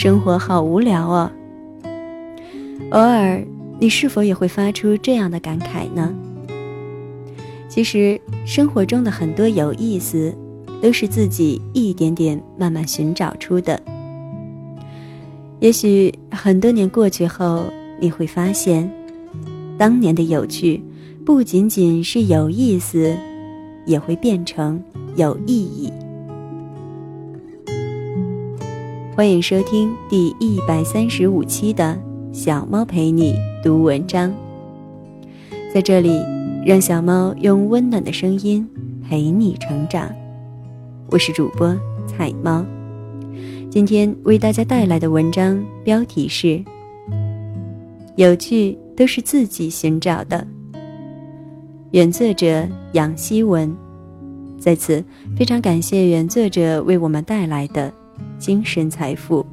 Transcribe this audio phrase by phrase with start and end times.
[0.00, 1.28] 生活好无聊哦。
[2.90, 3.44] 偶尔，
[3.80, 6.14] 你是否也会发出这样的感慨呢？
[7.68, 10.32] 其实，生活中的很多有意思，
[10.80, 13.82] 都是自己一点点慢慢寻找出的。
[15.58, 17.64] 也许很多年过去后，
[17.98, 18.88] 你会发现，
[19.76, 20.80] 当年的有趣，
[21.26, 23.16] 不仅仅是有意思，
[23.84, 24.80] 也会变成
[25.16, 25.92] 有意义。
[29.18, 31.98] 欢迎收听第一百三十五期的
[32.32, 34.30] 《小猫陪你读文章》。
[35.74, 36.22] 在这里，
[36.64, 38.64] 让小猫用温暖的声音
[39.02, 40.08] 陪你成长。
[41.10, 41.76] 我是主播
[42.06, 42.64] 彩猫，
[43.68, 46.62] 今天为大家带来的文章标题是：
[48.14, 50.46] 有趣都是自己寻找的。
[51.90, 53.76] 原作者杨希文，
[54.60, 55.04] 在此
[55.36, 57.92] 非常感谢原作者为我们带来的。
[58.38, 59.44] 精神财富，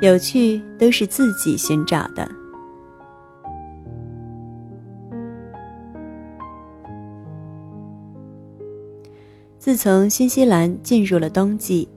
[0.00, 2.28] 有趣都是自己寻找的。
[9.58, 11.88] 自从新西兰进入了冬季，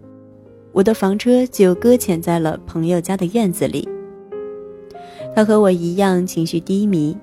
[0.71, 3.96] 我的房车就搁浅在了朋友家的院子里。
[5.37, 7.15] 他和我一样情绪低迷，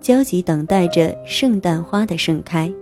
[0.00, 2.72] 焦急等待着圣诞花的盛开。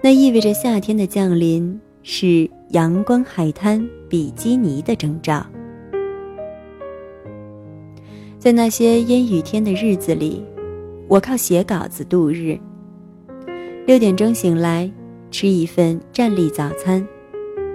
[0.00, 5.44] 那意味着夏天的降临，是阳光海滩比基尼的征兆。
[8.38, 10.40] 在那些阴雨天的日子里，
[11.08, 12.56] 我靠写稿子度日。
[13.88, 14.88] 六点钟醒来，
[15.32, 17.04] 吃一份站立早餐，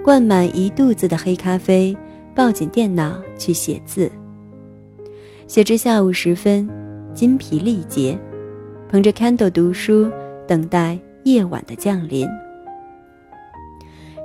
[0.02, 1.94] 灌满一肚子的黑咖啡，
[2.34, 4.10] 抱紧电脑去写字。
[5.50, 6.70] 写至下午时分，
[7.12, 8.16] 筋疲力竭，
[8.88, 10.08] 捧着 candle 读书，
[10.46, 12.24] 等待夜晚的降临。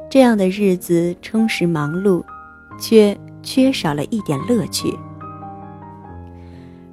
[0.08, 2.24] 这样的日子充实忙碌，
[2.80, 4.96] 却缺少了一点乐趣。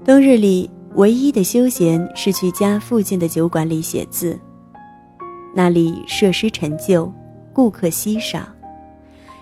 [0.02, 4.40] 冬日里，唯一的休闲是去家附近的酒馆里写字。
[5.54, 7.12] 那里设施陈旧，
[7.52, 8.38] 顾客稀少，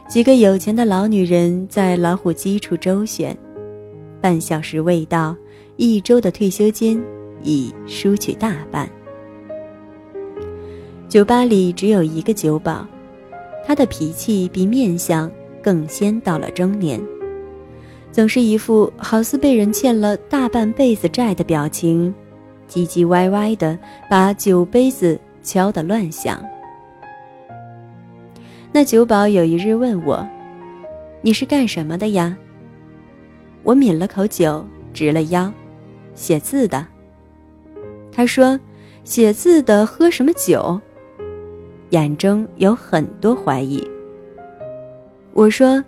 [0.08, 3.38] 几个有钱的老女人在老虎机处周旋。
[4.20, 5.34] 半小时未到，
[5.76, 7.02] 一周的退休金
[7.42, 8.88] 已输去大半。
[11.08, 12.86] 酒吧里只有一个酒保，
[13.66, 15.30] 他的脾气比面相
[15.62, 17.00] 更先到了中年，
[18.12, 22.14] 总是一副好似被人欠了大半辈子债的表情，
[22.68, 26.44] 唧唧歪歪的把酒杯子敲得乱响。
[28.70, 30.24] 那酒保有一日问我
[31.22, 32.36] ：“你是干什么的呀？”
[33.62, 35.52] 我抿了口酒，直了腰，
[36.14, 36.86] 写字的。
[38.12, 38.58] 他说
[39.04, 40.80] ：“写字的喝什么酒？”
[41.90, 43.86] 眼中有很多怀疑。
[45.32, 45.82] 我说：“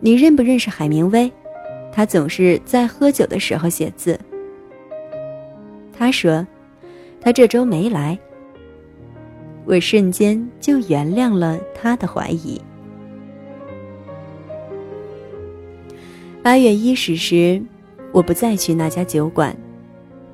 [0.00, 1.30] 你认不认识海明威？
[1.92, 4.18] 他总是在喝酒的时候写字。”
[5.96, 6.46] 他说
[7.20, 8.18] ：“他这周没来。”
[9.66, 12.60] 我瞬间就原谅了他的怀疑。
[16.44, 17.58] 八月伊始时，
[18.12, 19.56] 我不再去那家酒馆。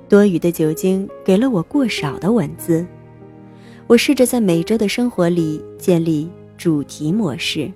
[0.08, 2.84] 多余的酒精给了我过少的文字。
[3.86, 6.28] 我试着在每周的生活里建立
[6.58, 7.70] 主题模式。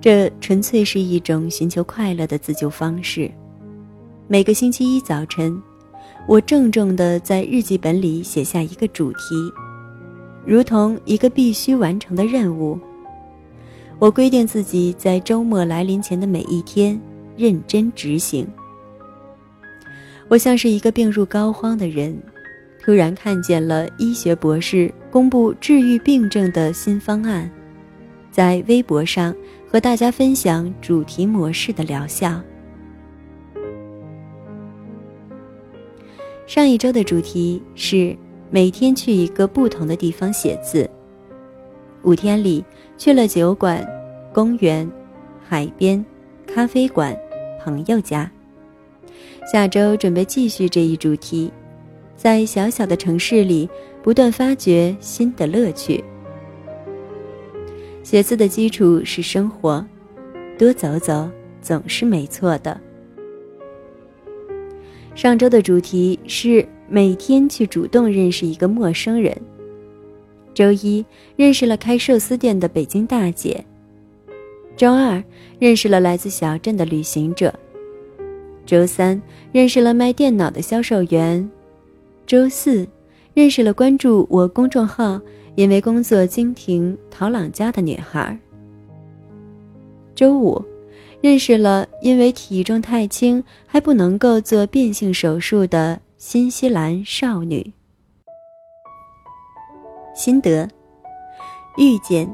[0.00, 3.28] 这纯粹是一种寻求快乐的自救方式。
[4.28, 5.60] 每个星期一早晨，
[6.28, 9.34] 我郑重地在日记本里写下一个主题，
[10.46, 12.78] 如同一个必须完成的任务。
[14.02, 17.00] 我规定自己在周末来临前的每一天
[17.36, 18.44] 认真执行。
[20.26, 22.20] 我像是一个病入膏肓的人，
[22.82, 27.48] 突然看见了医学博士公布治愈病症的新方案，
[28.32, 29.32] 在微博上
[29.70, 32.42] 和大家分享主题模式的疗效。
[36.44, 38.16] 上一周的主题是
[38.50, 40.90] 每天去一个不同的地方写字。
[42.04, 42.64] 五天里
[42.96, 43.86] 去了酒馆、
[44.32, 44.90] 公园、
[45.46, 46.04] 海边、
[46.46, 47.16] 咖啡馆、
[47.62, 48.30] 朋友家。
[49.50, 51.52] 下周准备继续这一主题，
[52.16, 53.68] 在小小的城市里
[54.02, 56.02] 不断发掘新的乐趣。
[58.02, 59.84] 写字的基础是生活，
[60.58, 61.28] 多走走
[61.60, 62.80] 总是没错的。
[65.14, 69.36] 上周的主题是每天去主动认识一个陌生人。
[70.54, 71.04] 周一
[71.36, 73.64] 认识了开寿司店的北京大姐。
[74.76, 75.22] 周二
[75.58, 77.52] 认识了来自小镇的旅行者。
[78.64, 79.20] 周三
[79.50, 81.50] 认识了卖电脑的销售员，
[82.26, 82.86] 周四
[83.34, 85.20] 认识了关注我公众号
[85.56, 88.38] 因为工作经停陶朗家的女孩。
[90.14, 90.62] 周五
[91.20, 97.72] 认识了因为体重太轻还不能够做变性手术的新西兰少女。
[100.14, 100.68] 心得：
[101.76, 102.28] 遇见，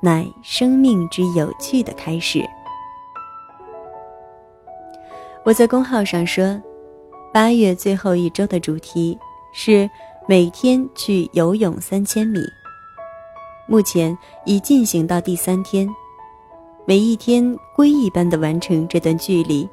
[0.00, 2.44] 乃生命之有趣的开始。
[5.44, 6.60] 我在公号上说，
[7.32, 9.18] 八月最后一周的主题
[9.52, 9.88] 是
[10.26, 12.40] 每天去游泳三千米。
[13.66, 15.88] 目前已进行到第三天，
[16.86, 19.68] 每一天龟一般的完成这段距离，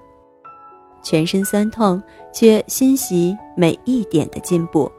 [1.03, 2.01] 全身酸痛，
[2.33, 4.91] 却欣喜每一点的进步。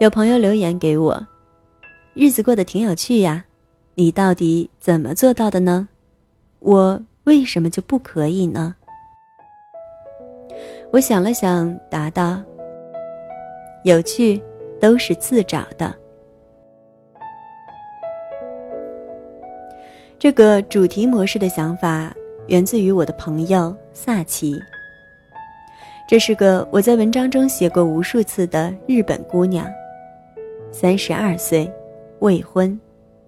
[0.00, 1.24] 有朋友留言给我，
[2.14, 3.44] 日子过得挺有趣呀，
[3.94, 5.88] 你到底怎么做到的呢？
[6.58, 8.74] 我为什么就不可以呢？
[10.90, 12.42] 我想了想，答道
[13.84, 14.42] ：“有趣，
[14.80, 15.94] 都是自找的。”
[20.18, 22.12] 这个主题模式的想法
[22.48, 24.60] 源自于我的朋友萨奇。
[26.08, 29.66] 这是个我在文章中写过无数次的日本姑娘，
[30.76, 31.72] 三十二岁，
[32.18, 32.76] 未婚，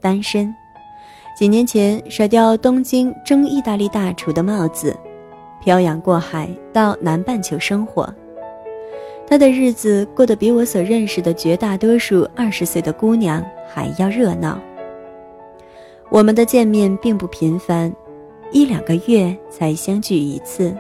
[0.00, 0.52] 单身。
[1.38, 4.96] 几年前甩掉东京争意大利大厨的帽子。
[5.62, 8.12] 漂洋过海到南半球生活，
[9.28, 13.40] 他的日子过得比我所认识的绝大多数二十岁的姑娘
[13.72, 14.58] 还要热闹。
[16.10, 17.94] 我们的见面并不频繁，
[18.50, 20.76] 一两个月才相聚一次。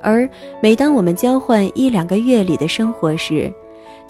[0.00, 0.28] 而
[0.60, 3.52] 每当我们交换一两个月里的生活时，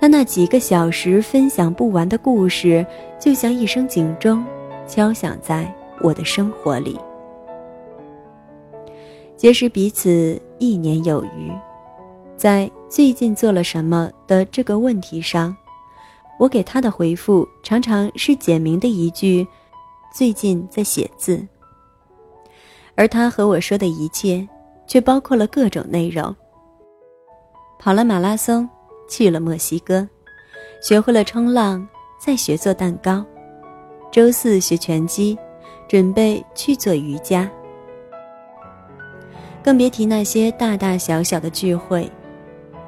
[0.02, 2.84] 他那几个小时分享不完的故事，
[3.20, 4.44] 就像一声警钟，
[4.84, 6.99] 敲响在我的生活里。
[9.37, 11.52] 结识彼此一年有余，
[12.37, 15.56] 在最近做了什么的这个问题上，
[16.37, 19.46] 我给他的回复常常是简明的一句
[20.12, 21.46] ：“最近在写字。”
[22.96, 24.44] 而他和我说的一切，
[24.84, 26.34] 却包括了各种内容：
[27.78, 28.69] 跑了马拉松，
[29.12, 30.09] 去了墨西哥，
[30.81, 31.87] 学会了冲浪，
[32.19, 33.23] 再学做蛋糕，
[34.11, 35.37] 周四学拳击，
[35.87, 37.47] 准备去做瑜伽。
[39.62, 42.11] 更别提那些大大小小的聚会。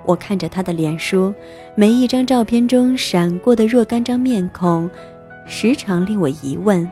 [0.07, 1.31] 我看着他的脸书，
[1.75, 4.89] 每一张照片中闪过的若干张面孔，
[5.47, 6.91] 时常令我疑问：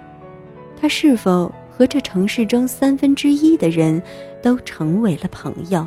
[0.78, 4.02] 他是否和这城市中三分之一的人
[4.42, 5.86] 都成为了朋友？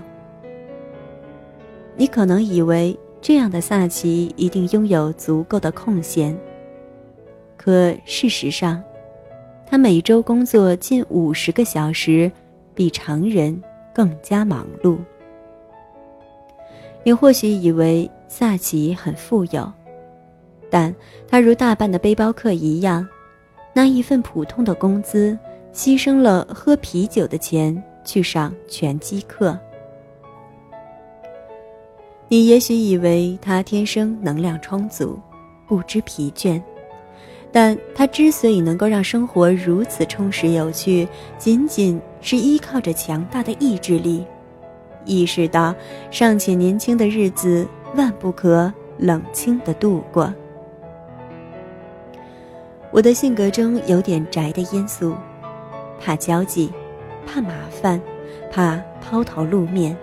[1.96, 6.38] 你可能以为这样的萨奇一定拥有足够的空闲，
[7.57, 8.83] 可事实上，
[9.66, 12.31] 他每周工作近五十个小时，
[12.75, 13.60] 比常人。
[13.95, 14.98] 更加忙碌。
[17.04, 19.72] 你或许以为萨奇很富有，
[20.69, 20.94] 但
[21.27, 23.07] 他如大半的背包客一样，
[23.74, 25.36] 拿一份普通的工资，
[25.74, 29.57] 牺牲了喝啤酒的钱去上拳击课。
[32.27, 35.19] 你也许以为他天生能量充足，
[35.68, 36.62] 不知疲倦，
[37.51, 41.07] 但他之所以能够让生活如此充实有趣，
[41.38, 42.01] 仅仅。
[42.22, 44.25] 是依靠着强大的意志力，
[45.05, 45.75] 意识到
[46.10, 50.34] 尚且年轻的日子万不可冷清的度过。
[52.89, 55.15] 我的性格中有点宅的因素，
[56.00, 56.72] 怕交际，
[57.27, 58.01] 怕麻烦，
[58.51, 59.96] 怕抛头露面，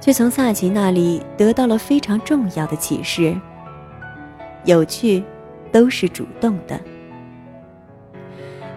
[0.00, 3.38] 却从萨奇那里得到了非常重要的启示：
[4.64, 5.22] 有趣，
[5.70, 6.80] 都是主动的。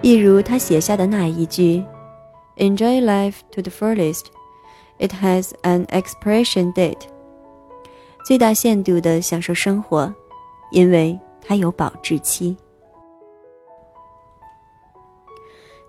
[0.01, 1.83] 一如他写下的那一句。
[2.57, 4.25] Enjoy life to the fullest.
[4.99, 7.07] It has an expiration date.
[8.25, 10.13] 最大限度的享受生活，
[10.71, 12.55] 因为它有保质期。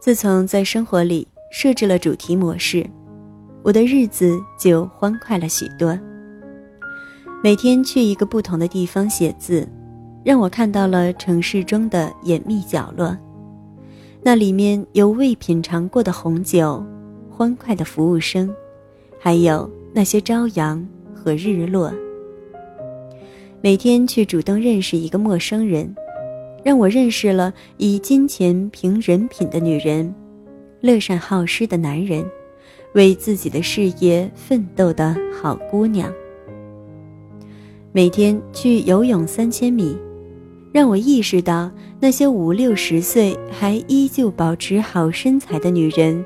[0.00, 2.88] 自从在生活里设置了主题模式，
[3.64, 5.98] 我的日子就欢快了许多。
[7.42, 9.68] 每天去一个不同的地方写字，
[10.24, 13.16] 让我看到了城市中的隐秘角落。
[14.22, 16.84] 那里面有未品尝过的红酒，
[17.30, 18.52] 欢快的服务生，
[19.18, 21.92] 还有那些朝阳和日落。
[23.60, 25.92] 每天去主动认识一个陌生人，
[26.64, 30.12] 让我认识了以金钱评人品的女人，
[30.80, 32.24] 乐善好施的男人，
[32.94, 36.12] 为自己的事业奋斗的好姑娘。
[37.92, 39.96] 每天去游泳三千米。
[40.72, 41.70] 让我意识到，
[42.00, 46.24] 那些五六十岁还依旧保持好身材的女人，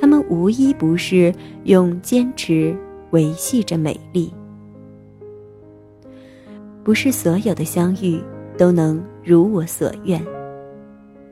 [0.00, 1.34] 她们无一不是
[1.64, 2.72] 用坚持
[3.10, 4.32] 维系着美丽。
[6.84, 8.22] 不是所有的相遇
[8.56, 10.24] 都能如我所愿，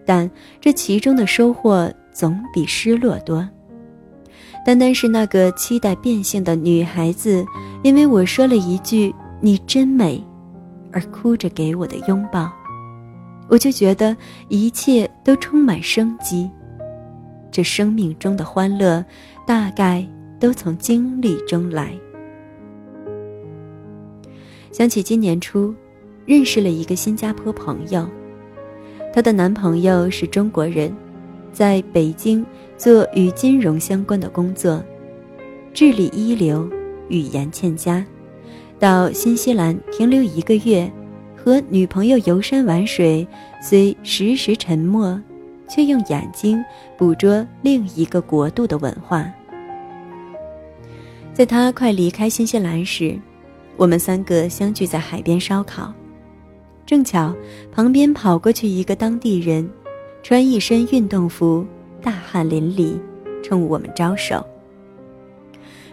[0.05, 0.29] 但
[0.61, 3.49] 这其中的收获总比失落多。
[4.67, 7.47] 单单是那个期待变性的女孩子，
[7.85, 10.21] 因为我说了一句“你真美”，
[10.91, 12.51] 而哭着给我的拥抱，
[13.49, 14.17] 我就觉得
[14.49, 16.51] 一切都充满生机。
[17.53, 19.05] 这生命中的欢乐，
[19.47, 20.05] 大概
[20.41, 21.93] 都从经历中来。
[24.73, 25.73] 想起今年初，
[26.25, 28.05] 认识了一个新加坡朋友，
[29.15, 30.93] 她的男朋友是中国人，
[31.53, 32.45] 在北京
[32.77, 34.83] 做与金融相关的工作，
[35.73, 36.69] 智力一流，
[37.09, 38.05] 语言欠佳，
[38.79, 40.91] 到新西兰停留一个月，
[41.37, 43.27] 和女朋友游山玩水，
[43.63, 45.21] 虽时时沉默。
[45.69, 46.65] 却用眼睛
[46.97, 49.29] 捕捉另一个国度的文化。
[51.35, 53.19] 在他快离开新西兰时，
[53.77, 55.93] 我们三个相聚在海边烧烤，
[56.87, 57.35] 正巧
[57.73, 59.69] 旁边跑过去一个当地人，
[60.23, 61.67] 穿一身运动服，
[62.07, 62.97] 大汗淋漓，
[63.43, 64.47] 冲我们招手。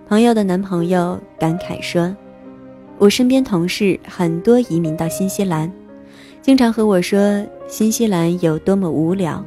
[0.08, 2.15] 朋友的男朋友感慨说
[3.00, 5.74] ：“我身边同事很多移民到新西兰，
[6.39, 9.43] 经常和我说新西兰有多么无聊。”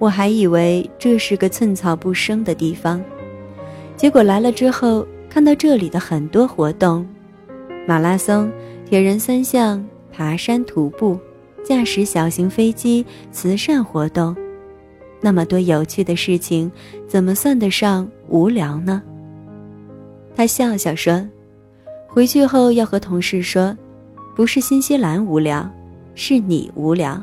[0.00, 3.00] 我还以为这是个寸草不生的地方，
[3.96, 7.06] 结果来了之后，看到这里的很多活动：
[7.86, 8.50] 马拉松、
[8.84, 11.16] 铁人三项、爬山、徒步、
[11.62, 14.34] 驾驶小型飞机、慈善活动，
[15.20, 16.70] 那么多有趣的事情，
[17.06, 19.02] 怎么算得上无聊呢？
[20.34, 21.22] 他笑笑说
[22.08, 23.76] ：“回去后要和同事说，
[24.34, 25.70] 不是新西兰无聊，
[26.14, 27.22] 是你无聊。”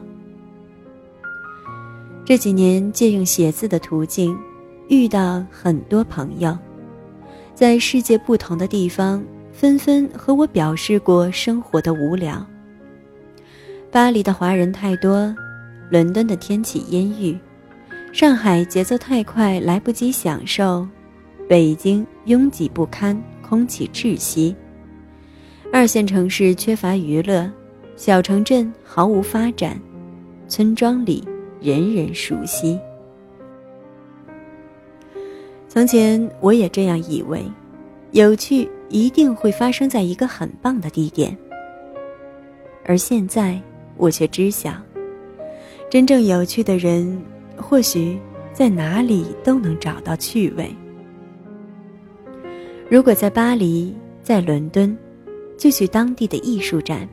[2.24, 4.38] 这几年借用写字的途径，
[4.90, 6.56] 遇到很多朋友，
[7.56, 12.46] 在世界不同的地方，纷纷和我表示过生活的无聊。
[13.90, 15.34] 巴黎的华人太多，
[15.90, 17.36] 伦敦的天气阴郁，
[18.12, 20.88] 上海节奏太快，来不及享受，
[21.48, 24.56] 北京拥挤不堪，空气窒息。
[25.72, 27.52] 二线城市缺乏娱乐，
[27.96, 29.80] 小城镇毫无发展，
[30.48, 31.28] 村庄里。
[31.60, 32.80] 人人熟悉。
[35.68, 37.44] 从前我也这样以为，
[38.12, 41.36] 有趣一定会发生在一个很棒的地点。
[42.86, 43.60] 而现在
[43.96, 44.72] 我却知晓，
[45.90, 47.20] 真正有趣的人，
[47.58, 48.18] 或许
[48.54, 50.74] 在哪里都能找到趣味。
[52.90, 54.96] 如果在巴黎，在伦敦，
[55.58, 57.08] 就去当地的艺术展，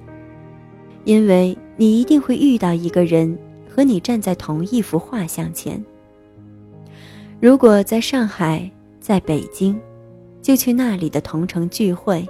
[1.04, 3.36] 因为你一定会遇到一个人。
[3.74, 5.84] 和你站在同一幅画像前。
[7.40, 8.70] 如果在上海，
[9.00, 9.76] 在北京，
[10.40, 12.24] 就去那里的同城聚会，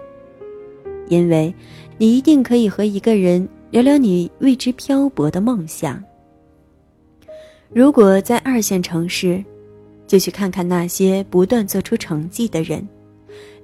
[1.10, 1.54] 因为
[1.98, 6.02] 你一定可以和一个人聊聊你为之漂泊的梦想。
[7.74, 9.44] 如果在二线城市，
[10.06, 12.86] 就去看看那些不断做出成绩的人，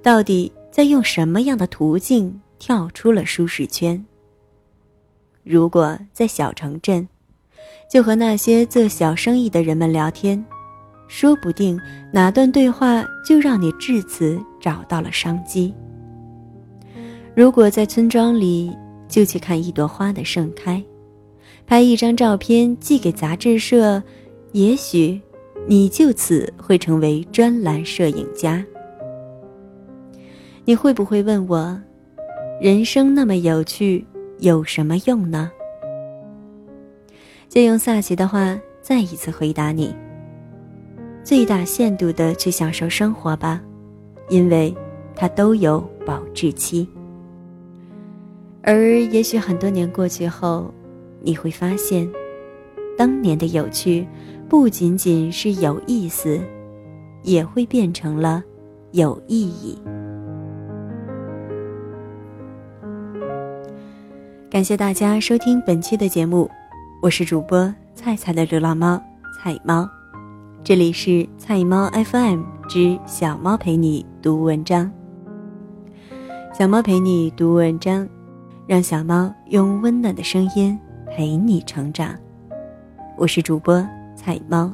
[0.03, 4.03] 到底在用什么样的途径跳出了舒适圈。
[5.45, 7.07] 如果在小城镇，
[7.89, 10.43] 就和那些做小生意的人们聊天，
[11.07, 11.79] 说不定
[12.11, 15.73] 哪段对话就让你至此找到了商机。
[17.33, 18.75] 如果在村庄里，
[19.07, 20.83] 就去看一朵花的盛开，
[21.71, 24.03] 拍一张照片寄给杂志社，
[24.51, 25.21] 也许
[25.67, 28.61] 你就此会成为专栏摄影家。
[30.65, 31.81] 你会不会问我，
[32.59, 34.05] 人生那么有趣，
[34.39, 35.49] 有什么用呢？
[37.47, 39.95] 借用萨奇的话，再一次回答你：
[41.23, 43.61] 最大限度的去享受生活吧，
[44.27, 44.75] 因为
[45.15, 46.85] 它都有保质期。
[48.61, 50.69] 而也许很多年过去后，
[51.23, 52.09] 你会发现，
[52.97, 54.07] 当年的有趣，
[54.49, 56.39] 不仅仅是有意思，
[57.21, 58.43] 也会变成了
[58.91, 59.77] 有意义。
[64.49, 66.49] 感谢大家收听本期的节目。
[67.01, 69.01] 我是主播菜菜的流浪猫
[69.39, 69.87] 菜猫，
[70.63, 74.91] 这里是菜猫 FM 之小猫陪你读文章。
[76.53, 78.07] 小猫陪你读文章，
[78.67, 80.77] 让小猫用温暖的声音
[81.13, 82.17] 陪你成长。
[83.17, 84.71] 我是主播菜猫。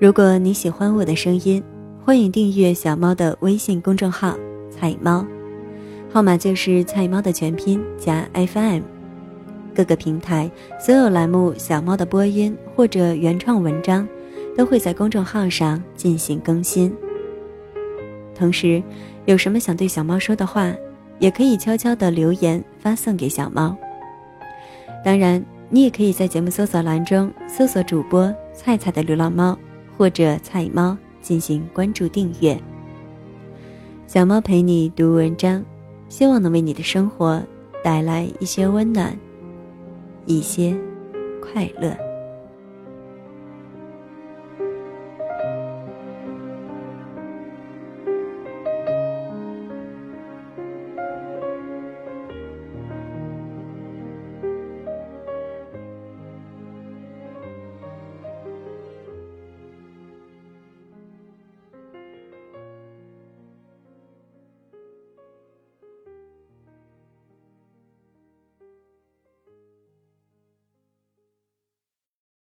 [0.00, 1.62] 如果你喜欢我的声音，
[2.02, 4.34] 欢迎订阅小猫的微信公众号
[4.72, 5.26] “菜猫”，
[6.10, 8.80] 号码就是菜猫的全拼加 FM。
[9.74, 10.50] 各个平台
[10.80, 14.08] 所有栏目小猫的播音或者原创文章，
[14.56, 16.90] 都会在公众号上进行更新。
[18.34, 18.82] 同时，
[19.26, 20.74] 有什么想对小猫说的话，
[21.18, 23.76] 也可以悄悄的留言发送给小猫。
[25.04, 29.58] 当然，你也可以在节目搜索栏中搜索主播“菜菜的流浪猫”
[29.98, 32.56] 或者“菜猫”进行关注订阅。
[34.06, 35.64] 小猫陪你读文章，
[36.08, 37.42] 希望能为你的生活
[37.82, 39.18] 带来一些温暖，
[40.26, 40.76] 一些
[41.40, 42.11] 快乐。